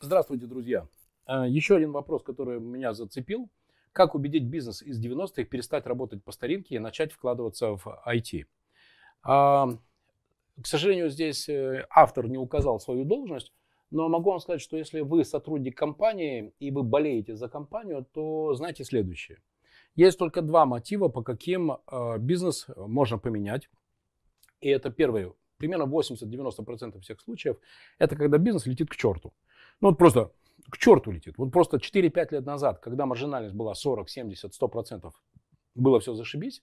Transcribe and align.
Здравствуйте, 0.00 0.46
друзья. 0.46 0.86
А, 1.26 1.46
еще 1.48 1.76
один 1.76 1.92
вопрос, 1.92 2.22
который 2.22 2.60
меня 2.60 2.92
зацепил. 2.92 3.48
Как 3.92 4.14
убедить 4.14 4.44
бизнес 4.44 4.82
из 4.82 5.04
90-х 5.04 5.44
перестать 5.44 5.86
работать 5.86 6.22
по 6.22 6.30
старинке 6.30 6.76
и 6.76 6.78
начать 6.78 7.12
вкладываться 7.12 7.76
в 7.76 8.02
IT? 8.06 8.44
А, 9.22 9.70
к 10.60 10.66
сожалению, 10.66 11.10
здесь 11.10 11.48
э, 11.48 11.86
автор 11.90 12.28
не 12.28 12.38
указал 12.38 12.78
свою 12.80 13.04
должность, 13.04 13.52
но 13.90 14.08
могу 14.08 14.30
вам 14.30 14.40
сказать, 14.40 14.60
что 14.60 14.76
если 14.76 15.00
вы 15.00 15.24
сотрудник 15.24 15.76
компании 15.76 16.52
и 16.58 16.70
вы 16.70 16.82
болеете 16.82 17.34
за 17.34 17.48
компанию, 17.48 18.06
то 18.12 18.54
знайте 18.54 18.84
следующее. 18.84 19.38
Есть 19.96 20.18
только 20.18 20.42
два 20.42 20.66
мотива, 20.66 21.08
по 21.08 21.22
каким 21.22 21.72
э, 21.72 22.18
бизнес 22.18 22.66
можно 22.76 23.18
поменять. 23.18 23.70
И 24.64 24.68
это 24.70 24.88
первый, 24.90 25.30
примерно 25.58 25.84
80-90% 25.84 26.98
всех 27.00 27.20
случаев, 27.20 27.58
это 27.98 28.16
когда 28.16 28.38
бизнес 28.38 28.64
летит 28.64 28.88
к 28.88 28.96
черту. 28.96 29.34
Ну 29.82 29.88
вот 29.88 29.98
просто 29.98 30.32
к 30.70 30.78
черту 30.78 31.10
летит. 31.10 31.34
Вот 31.36 31.52
просто 31.52 31.76
4-5 31.76 32.28
лет 32.30 32.46
назад, 32.46 32.78
когда 32.78 33.04
маржинальность 33.04 33.54
была 33.54 33.74
40, 33.74 34.08
70, 34.08 34.52
100%, 34.58 35.12
было 35.74 36.00
все 36.00 36.14
зашибись. 36.14 36.62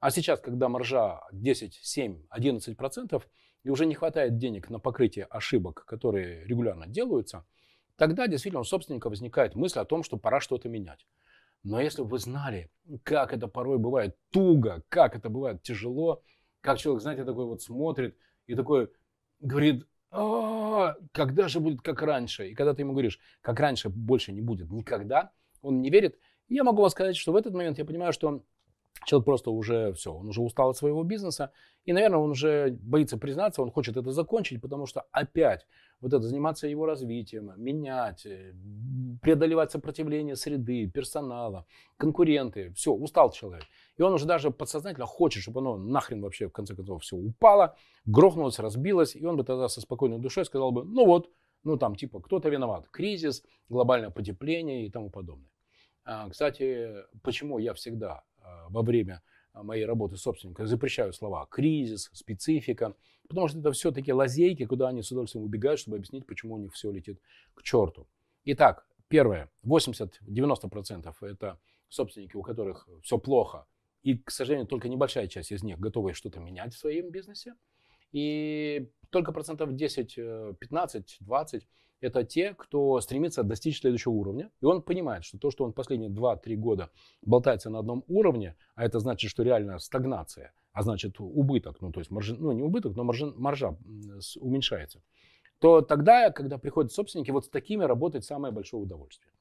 А 0.00 0.10
сейчас, 0.10 0.40
когда 0.40 0.70
маржа 0.70 1.20
10, 1.32 1.74
7, 1.74 2.22
11%, 2.34 3.22
и 3.64 3.68
уже 3.68 3.84
не 3.84 3.94
хватает 3.94 4.38
денег 4.38 4.70
на 4.70 4.78
покрытие 4.78 5.26
ошибок, 5.26 5.84
которые 5.84 6.46
регулярно 6.46 6.86
делаются, 6.86 7.44
тогда 7.96 8.28
действительно 8.28 8.60
у 8.60 8.64
собственника 8.64 9.10
возникает 9.10 9.56
мысль 9.56 9.78
о 9.78 9.84
том, 9.84 10.02
что 10.04 10.16
пора 10.16 10.40
что-то 10.40 10.70
менять. 10.70 11.06
Но 11.64 11.82
если 11.82 12.00
бы 12.00 12.08
вы 12.08 12.18
знали, 12.18 12.70
как 13.02 13.34
это 13.34 13.46
порой 13.46 13.76
бывает 13.78 14.16
туго, 14.30 14.82
как 14.88 15.14
это 15.16 15.28
бывает 15.28 15.62
тяжело, 15.62 16.22
как 16.62 16.78
человек, 16.78 17.02
знаете, 17.02 17.24
такой 17.24 17.44
вот 17.44 17.60
смотрит 17.60 18.16
и 18.46 18.54
такой 18.54 18.90
говорит, 19.40 19.86
а, 20.10 20.94
когда 21.12 21.48
же 21.48 21.60
будет 21.60 21.82
как 21.82 22.00
раньше? 22.00 22.48
И 22.48 22.54
когда 22.54 22.72
ты 22.72 22.82
ему 22.82 22.92
говоришь, 22.92 23.18
как 23.42 23.60
раньше 23.60 23.90
больше 23.90 24.32
не 24.32 24.40
будет 24.40 24.70
никогда, 24.70 25.32
он 25.60 25.82
не 25.82 25.90
верит. 25.90 26.18
Я 26.48 26.64
могу 26.64 26.80
вам 26.80 26.90
сказать, 26.90 27.16
что 27.16 27.32
в 27.32 27.36
этот 27.36 27.52
момент 27.52 27.78
я 27.78 27.84
понимаю, 27.84 28.12
что 28.12 28.42
Человек 29.04 29.24
просто 29.24 29.50
уже 29.50 29.92
все, 29.94 30.12
он 30.12 30.28
уже 30.28 30.40
устал 30.42 30.70
от 30.70 30.76
своего 30.76 31.02
бизнеса, 31.02 31.50
и, 31.84 31.92
наверное, 31.92 32.20
он 32.20 32.30
уже 32.30 32.78
боится 32.80 33.18
признаться, 33.18 33.62
он 33.62 33.70
хочет 33.70 33.96
это 33.96 34.12
закончить, 34.12 34.60
потому 34.60 34.86
что 34.86 35.04
опять 35.10 35.66
вот 36.00 36.12
это 36.12 36.22
заниматься 36.22 36.68
его 36.68 36.86
развитием, 36.86 37.52
менять, 37.56 38.26
э, 38.26 38.54
преодолевать 39.22 39.72
сопротивление 39.72 40.36
среды, 40.36 40.88
персонала, 40.88 41.66
конкуренты, 41.96 42.72
все, 42.74 42.92
устал 42.92 43.32
человек. 43.32 43.64
И 43.96 44.02
он 44.02 44.12
уже 44.12 44.26
даже 44.26 44.50
подсознательно 44.50 45.06
хочет, 45.06 45.42
чтобы 45.42 45.60
оно 45.60 45.76
нахрен 45.76 46.20
вообще 46.20 46.48
в 46.48 46.52
конце 46.52 46.76
концов 46.76 47.02
все 47.02 47.16
упало, 47.16 47.76
грохнулось, 48.04 48.58
разбилось, 48.58 49.16
и 49.16 49.24
он 49.24 49.36
бы 49.36 49.44
тогда 49.44 49.68
со 49.68 49.80
спокойной 49.80 50.18
душой 50.18 50.44
сказал 50.44 50.70
бы, 50.70 50.84
ну 50.84 51.06
вот, 51.06 51.30
ну 51.64 51.76
там 51.76 51.96
типа 51.96 52.20
кто-то 52.20 52.48
виноват, 52.48 52.88
кризис, 52.90 53.42
глобальное 53.68 54.10
потепление 54.10 54.86
и 54.86 54.90
тому 54.90 55.10
подобное. 55.10 55.48
А, 56.04 56.28
кстати, 56.28 57.04
почему 57.22 57.58
я 57.58 57.74
всегда 57.74 58.24
во 58.68 58.82
время 58.82 59.22
а, 59.52 59.62
моей 59.62 59.84
работы 59.84 60.16
собственника 60.16 60.66
запрещаю 60.66 61.12
слова 61.12 61.46
кризис, 61.46 62.10
специфика, 62.12 62.94
потому 63.28 63.48
что 63.48 63.58
это 63.60 63.72
все 63.72 63.90
такие 63.90 64.14
лазейки, 64.14 64.64
куда 64.66 64.88
они 64.88 65.02
с 65.02 65.10
удовольствием 65.10 65.44
убегают, 65.44 65.80
чтобы 65.80 65.96
объяснить, 65.96 66.26
почему 66.26 66.54
у 66.54 66.58
них 66.58 66.72
все 66.72 66.90
летит 66.90 67.20
к 67.54 67.62
черту. 67.62 68.06
Итак, 68.44 68.86
первое, 69.08 69.50
80-90% 69.64 71.14
это 71.22 71.58
собственники, 71.88 72.36
у 72.36 72.42
которых 72.42 72.88
все 73.02 73.18
плохо, 73.18 73.66
и, 74.02 74.18
к 74.18 74.30
сожалению, 74.30 74.66
только 74.66 74.88
небольшая 74.88 75.28
часть 75.28 75.52
из 75.52 75.62
них 75.62 75.78
готовы 75.78 76.12
что-то 76.12 76.40
менять 76.40 76.74
в 76.74 76.78
своем 76.78 77.10
бизнесе. 77.10 77.54
И 78.10 78.90
только 79.10 79.32
процентов 79.32 79.74
10, 79.74 80.14
15, 80.58 81.16
20 81.20 81.68
это 82.02 82.24
те, 82.24 82.52
кто 82.54 83.00
стремится 83.00 83.44
достичь 83.44 83.80
следующего 83.80 84.12
уровня. 84.12 84.50
И 84.60 84.64
он 84.66 84.82
понимает, 84.82 85.24
что 85.24 85.38
то, 85.38 85.50
что 85.50 85.64
он 85.64 85.72
последние 85.72 86.10
2-3 86.10 86.56
года 86.56 86.90
болтается 87.22 87.70
на 87.70 87.78
одном 87.78 88.04
уровне, 88.08 88.56
а 88.74 88.84
это 88.84 88.98
значит, 88.98 89.30
что 89.30 89.42
реально 89.42 89.78
стагнация, 89.78 90.52
а 90.72 90.82
значит 90.82 91.20
убыток, 91.20 91.80
ну 91.80 91.92
то 91.92 92.00
есть 92.00 92.10
маржин, 92.10 92.36
ну 92.40 92.52
не 92.52 92.62
убыток, 92.62 92.96
но 92.96 93.04
маржин, 93.04 93.34
маржа 93.36 93.78
уменьшается, 94.40 95.00
то 95.60 95.80
тогда, 95.80 96.30
когда 96.30 96.58
приходят 96.58 96.92
собственники, 96.92 97.30
вот 97.30 97.46
с 97.46 97.48
такими 97.48 97.84
работать 97.84 98.24
самое 98.24 98.52
большое 98.52 98.82
удовольствие. 98.82 99.32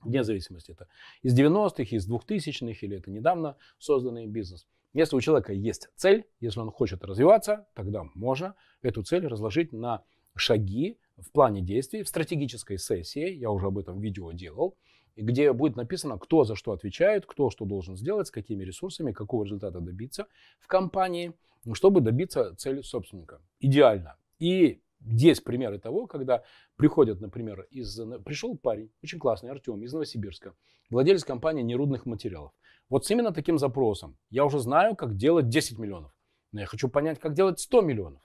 Вне 0.00 0.24
зависимости 0.24 0.72
это 0.72 0.88
из 1.22 1.38
90-х, 1.38 1.84
из 1.84 2.10
2000-х 2.10 2.78
или 2.84 2.96
это 2.96 3.12
недавно 3.12 3.56
созданный 3.78 4.26
бизнес. 4.26 4.66
Если 4.92 5.14
у 5.14 5.20
человека 5.20 5.52
есть 5.52 5.88
цель, 5.94 6.26
если 6.40 6.58
он 6.58 6.72
хочет 6.72 7.04
развиваться, 7.04 7.68
тогда 7.74 8.02
можно 8.14 8.56
эту 8.82 9.04
цель 9.04 9.26
разложить 9.28 9.72
на 9.72 10.02
шаги, 10.34 10.98
в 11.22 11.32
плане 11.32 11.62
действий, 11.62 12.02
в 12.02 12.08
стратегической 12.08 12.78
сессии, 12.78 13.30
я 13.34 13.50
уже 13.50 13.66
об 13.66 13.78
этом 13.78 14.00
видео 14.00 14.32
делал, 14.32 14.76
где 15.16 15.52
будет 15.52 15.76
написано, 15.76 16.18
кто 16.18 16.44
за 16.44 16.56
что 16.56 16.72
отвечает, 16.72 17.26
кто 17.26 17.50
что 17.50 17.64
должен 17.64 17.96
сделать, 17.96 18.28
с 18.28 18.30
какими 18.30 18.64
ресурсами, 18.64 19.12
какого 19.12 19.44
результата 19.44 19.80
добиться 19.80 20.26
в 20.60 20.66
компании, 20.66 21.34
чтобы 21.72 22.00
добиться 22.00 22.54
цели 22.56 22.82
собственника. 22.82 23.40
Идеально. 23.60 24.16
И 24.38 24.80
есть 25.04 25.44
примеры 25.44 25.78
того, 25.78 26.06
когда 26.06 26.42
приходят, 26.76 27.20
например, 27.20 27.66
из... 27.70 28.00
Пришел 28.24 28.56
парень, 28.56 28.90
очень 29.02 29.18
классный, 29.18 29.50
Артем, 29.50 29.82
из 29.82 29.92
Новосибирска, 29.92 30.54
владелец 30.90 31.24
компании 31.24 31.62
нерудных 31.62 32.06
материалов. 32.06 32.52
Вот 32.88 33.04
с 33.06 33.10
именно 33.10 33.32
таким 33.32 33.58
запросом. 33.58 34.16
Я 34.30 34.44
уже 34.44 34.58
знаю, 34.58 34.96
как 34.96 35.16
делать 35.16 35.48
10 35.48 35.78
миллионов. 35.78 36.12
Но 36.52 36.60
я 36.60 36.66
хочу 36.66 36.88
понять, 36.88 37.18
как 37.18 37.34
делать 37.34 37.58
100 37.60 37.80
миллионов. 37.82 38.22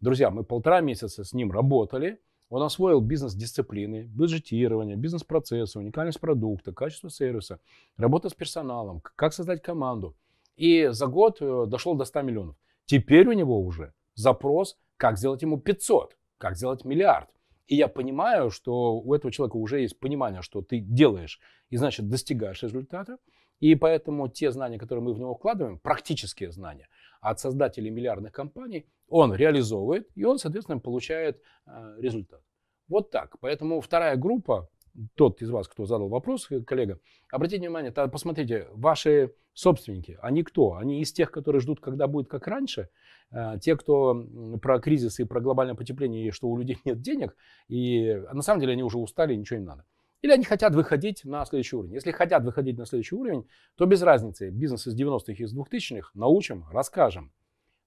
Друзья, 0.00 0.30
мы 0.30 0.44
полтора 0.44 0.80
месяца 0.80 1.24
с 1.24 1.32
ним 1.32 1.52
работали. 1.52 2.20
Он 2.50 2.62
освоил 2.64 3.00
бизнес-дисциплины, 3.00 4.02
бюджетирование, 4.02 4.96
бизнес-процессы, 4.96 5.78
уникальность 5.78 6.18
продукта, 6.18 6.72
качество 6.72 7.08
сервиса, 7.08 7.60
работа 7.96 8.28
с 8.28 8.34
персоналом, 8.34 9.00
как 9.00 9.32
создать 9.32 9.62
команду. 9.62 10.16
И 10.56 10.88
за 10.90 11.06
год 11.06 11.38
э, 11.40 11.66
дошел 11.68 11.94
до 11.94 12.04
100 12.04 12.22
миллионов. 12.22 12.56
Теперь 12.86 13.28
у 13.28 13.32
него 13.32 13.60
уже 13.60 13.94
запрос, 14.16 14.76
как 14.96 15.16
сделать 15.16 15.42
ему 15.42 15.58
500, 15.58 16.16
как 16.38 16.56
сделать 16.56 16.84
миллиард. 16.84 17.30
И 17.68 17.76
я 17.76 17.86
понимаю, 17.86 18.50
что 18.50 18.98
у 18.98 19.14
этого 19.14 19.30
человека 19.30 19.56
уже 19.56 19.80
есть 19.80 20.00
понимание, 20.00 20.42
что 20.42 20.60
ты 20.60 20.80
делаешь 20.80 21.38
и, 21.70 21.76
значит, 21.76 22.08
достигаешь 22.08 22.64
результата. 22.64 23.18
И 23.60 23.76
поэтому 23.76 24.26
те 24.28 24.50
знания, 24.50 24.78
которые 24.78 25.04
мы 25.04 25.14
в 25.14 25.20
него 25.20 25.36
вкладываем, 25.36 25.78
практические 25.78 26.50
знания 26.50 26.88
от 27.20 27.40
создателей 27.40 27.90
миллиардных 27.90 28.32
компаний, 28.32 28.86
он 29.08 29.34
реализовывает, 29.34 30.08
и 30.14 30.24
он, 30.24 30.38
соответственно, 30.38 30.78
получает 30.78 31.42
э, 31.66 31.96
результат. 31.98 32.42
Вот 32.88 33.10
так. 33.10 33.36
Поэтому 33.40 33.80
вторая 33.80 34.16
группа, 34.16 34.68
тот 35.14 35.42
из 35.42 35.50
вас, 35.50 35.68
кто 35.68 35.84
задал 35.84 36.08
вопрос, 36.08 36.50
э, 36.50 36.60
коллега, 36.60 36.98
обратите 37.30 37.60
внимание, 37.60 37.92
посмотрите, 37.92 38.68
ваши 38.72 39.34
собственники, 39.52 40.18
они 40.22 40.42
кто? 40.42 40.74
Они 40.74 41.00
из 41.00 41.12
тех, 41.12 41.30
которые 41.30 41.60
ждут, 41.60 41.80
когда 41.80 42.06
будет 42.06 42.28
как 42.28 42.46
раньше, 42.46 42.88
э, 43.30 43.58
те, 43.60 43.76
кто 43.76 44.24
про 44.62 44.80
кризис 44.80 45.20
и 45.20 45.24
про 45.24 45.40
глобальное 45.40 45.74
потепление, 45.74 46.26
и 46.26 46.30
что 46.30 46.48
у 46.48 46.56
людей 46.56 46.78
нет 46.84 47.00
денег, 47.00 47.36
и 47.68 48.14
на 48.32 48.42
самом 48.42 48.60
деле 48.60 48.72
они 48.72 48.82
уже 48.82 48.98
устали, 48.98 49.34
ничего 49.34 49.58
им 49.58 49.64
надо. 49.66 49.84
Или 50.22 50.32
они 50.32 50.44
хотят 50.44 50.74
выходить 50.74 51.24
на 51.24 51.44
следующий 51.46 51.76
уровень. 51.76 51.94
Если 51.94 52.10
хотят 52.10 52.44
выходить 52.44 52.76
на 52.76 52.86
следующий 52.86 53.14
уровень, 53.14 53.48
то 53.76 53.86
без 53.86 54.02
разницы. 54.02 54.50
Бизнес 54.50 54.86
из 54.86 54.98
90-х 54.98 55.32
и 55.32 55.42
из 55.42 55.56
2000-х 55.56 56.10
научим, 56.14 56.66
расскажем. 56.70 57.32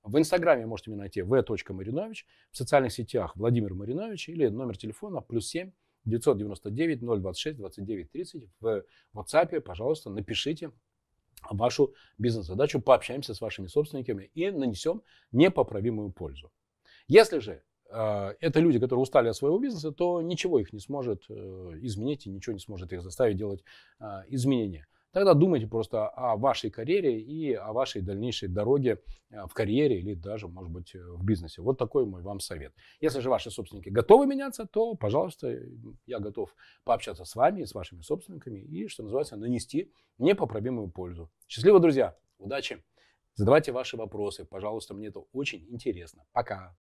В 0.04 0.18
Инстаграме 0.18 0.66
можете 0.66 0.92
меня 0.92 1.02
найти 1.02 1.22
v.marinovich, 1.22 2.26
в 2.52 2.58
социальных 2.58 2.92
сетях 2.92 3.36
Владимир 3.36 3.74
Маринович 3.74 4.30
или 4.30 4.48
номер 4.48 4.78
телефона 4.78 5.22
плюс 5.22 5.48
7 5.48 5.72
999 6.06 7.00
026 7.00 7.58
29 7.58 8.12
30. 8.12 8.44
В 8.60 8.84
WhatsApp, 9.14 9.62
пожалуйста, 9.62 10.10
напишите 10.10 10.72
вашу 11.50 11.94
бизнес-задачу, 12.18 12.82
пообщаемся 12.82 13.34
с 13.34 13.42
вашими 13.42 13.68
собственниками 13.68 14.32
и 14.34 14.50
нанесем 14.52 15.04
непоправимую 15.32 16.12
пользу. 16.12 16.52
Если 17.08 17.40
же 17.40 17.64
это 17.94 18.60
люди, 18.60 18.80
которые 18.80 19.04
устали 19.04 19.30
от 19.30 19.36
своего 19.36 19.60
бизнеса, 19.60 19.92
то 19.92 20.22
ничего 20.22 20.60
их 20.60 20.74
не 20.74 20.80
сможет 20.80 21.24
э, 21.30 21.34
изменить 21.82 22.26
и 22.26 22.30
ничего 22.30 22.54
не 22.54 22.60
сможет 22.60 22.92
их 22.94 23.02
заставить 23.02 23.38
делать 23.38 23.64
а, 24.00 24.24
изменения. 24.28 24.88
Тогда 25.12 25.36
думайте 25.36 25.68
просто 25.68 26.08
о 26.08 26.36
вашей 26.38 26.72
карьере 26.72 27.20
и 27.20 27.54
о 27.54 27.72
вашей 27.72 28.02
дальнейшей 28.02 28.50
дороге 28.50 29.00
а, 29.32 29.48
в 29.48 29.54
карьере 29.54 30.00
или 30.00 30.16
даже, 30.16 30.48
может 30.48 30.72
быть, 30.72 30.96
в 30.96 31.24
бизнесе. 31.24 31.62
Вот 31.62 31.78
такой 31.78 32.06
мой 32.06 32.24
вам 32.24 32.40
совет. 32.40 32.74
Если 33.00 33.20
же 33.20 33.30
ваши 33.30 33.52
собственники 33.52 33.90
готовы 33.90 34.26
меняться, 34.26 34.66
то, 34.66 34.96
пожалуйста, 34.96 35.60
я 36.08 36.20
готов 36.20 36.56
пообщаться 36.84 37.26
с 37.26 37.36
вами 37.36 37.64
с 37.64 37.74
вашими 37.74 38.02
собственниками 38.02 38.60
и, 38.60 38.88
что 38.88 39.04
называется, 39.04 39.36
нанести 39.36 39.92
непоправимую 40.18 40.90
пользу. 40.90 41.30
Счастливо, 41.48 41.80
друзья! 41.80 42.16
Удачи! 42.40 42.84
Задавайте 43.36 43.72
ваши 43.72 43.98
вопросы, 43.98 44.46
пожалуйста, 44.46 44.94
мне 44.94 45.08
это 45.08 45.22
очень 45.34 45.66
интересно. 45.70 46.24
Пока! 46.34 46.76